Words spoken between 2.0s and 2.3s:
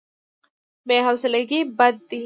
دی.